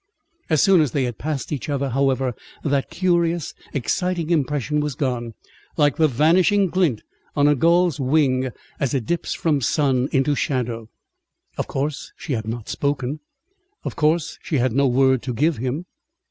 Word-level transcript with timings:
As 0.49 0.63
soon 0.63 0.81
as 0.81 0.93
they 0.93 1.03
had 1.03 1.19
passed 1.19 1.51
each 1.51 1.69
other, 1.69 1.89
however, 1.91 2.33
that 2.63 2.89
curious, 2.89 3.53
exciting 3.71 4.31
impression 4.31 4.79
was 4.79 4.95
gone, 4.95 5.35
like 5.77 5.97
the 5.97 6.07
vanishing 6.07 6.69
glint 6.71 7.03
on 7.35 7.47
a 7.47 7.53
gull's 7.53 7.99
wing 7.99 8.49
as 8.79 8.95
it 8.95 9.05
dips 9.05 9.35
from 9.35 9.61
sun 9.61 10.09
into 10.11 10.33
shadow. 10.33 10.89
Of 11.55 11.67
course 11.67 12.13
she 12.17 12.33
had 12.33 12.47
not 12.47 12.67
spoken; 12.67 13.19
of 13.83 13.95
course 13.95 14.39
she 14.41 14.57
had 14.57 14.73
no 14.73 14.87
word 14.87 15.21
to 15.21 15.35
give 15.35 15.57
him. 15.57 15.85